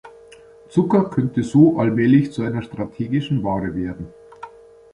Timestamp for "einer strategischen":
2.41-3.43